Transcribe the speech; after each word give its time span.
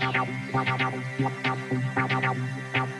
Thank 0.00 0.16
you. 2.88 2.93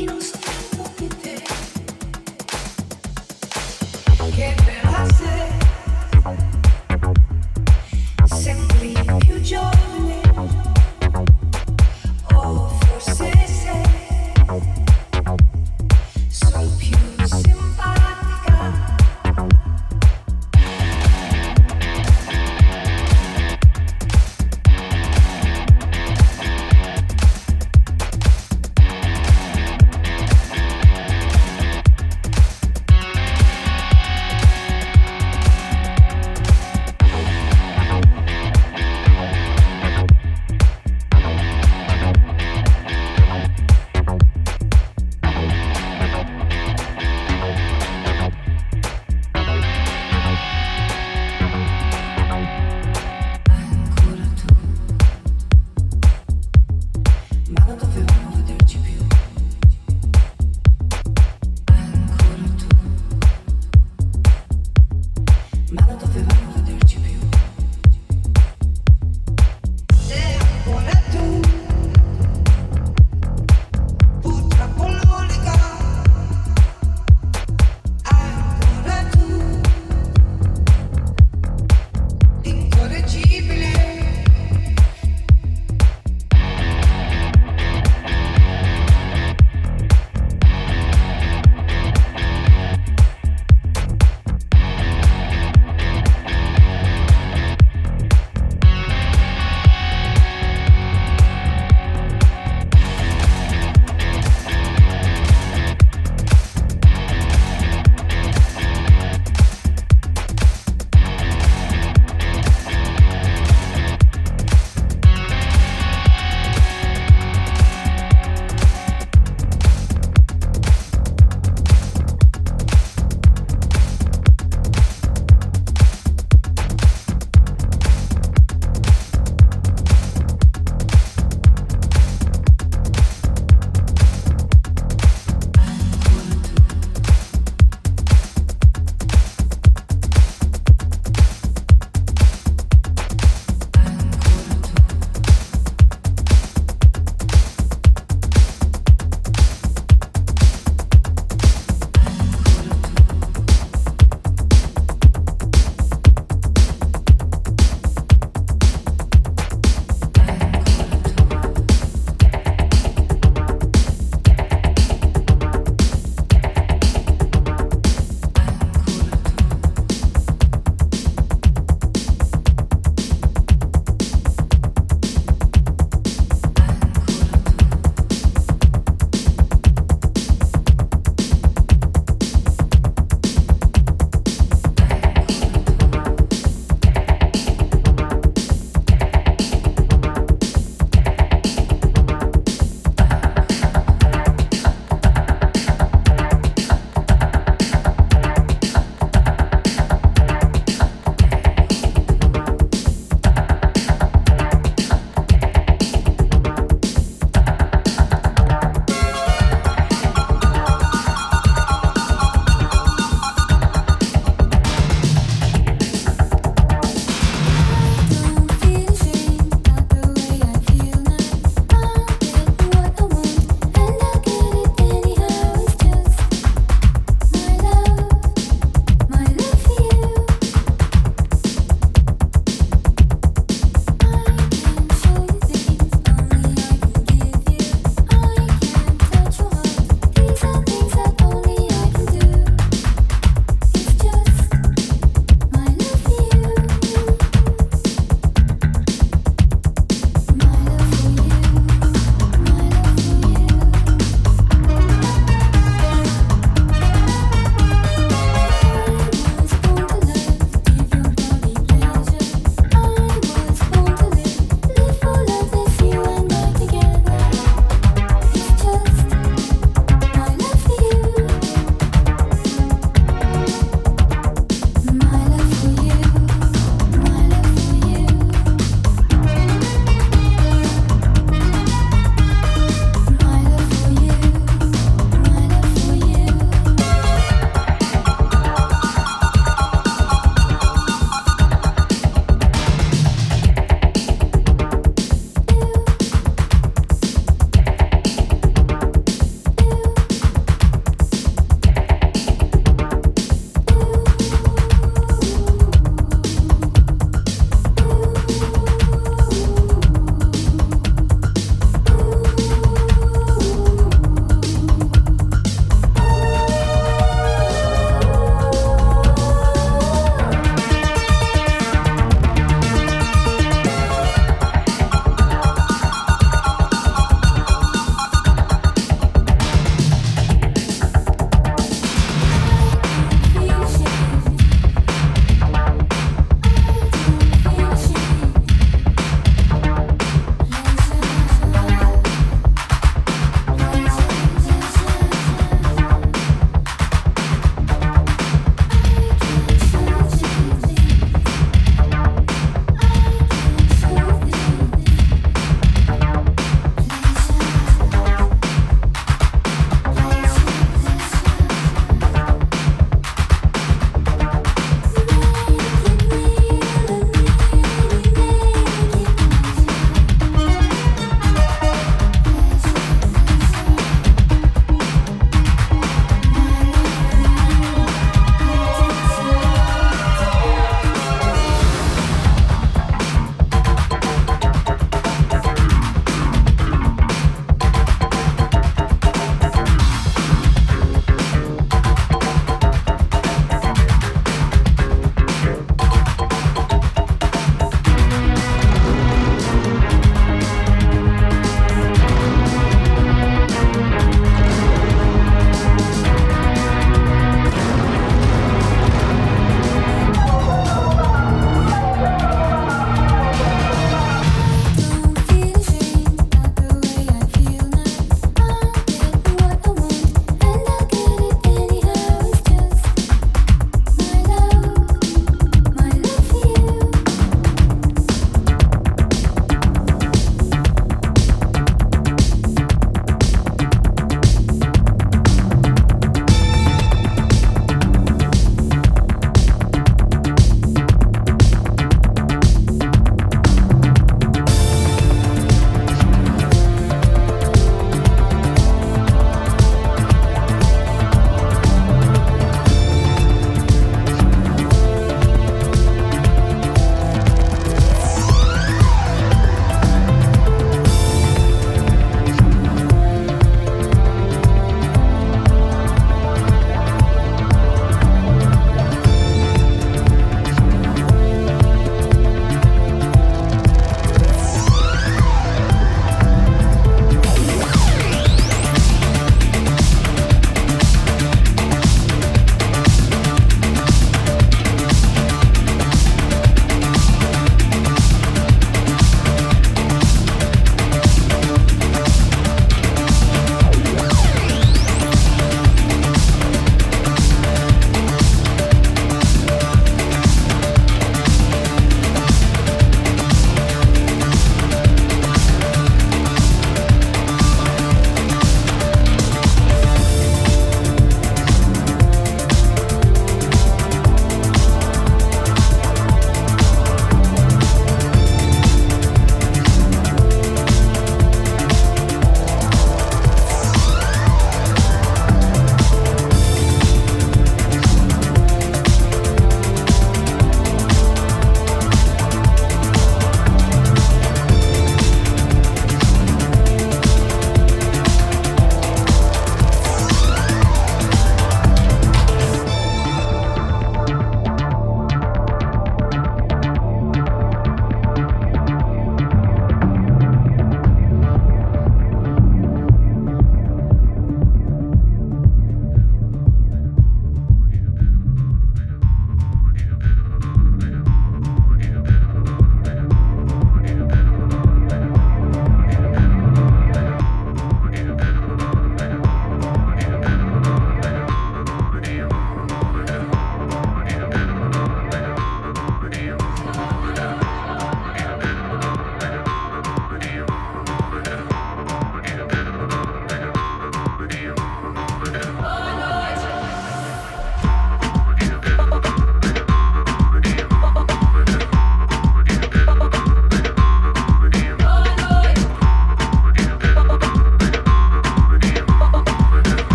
You 0.00 0.06
know. 0.06 0.39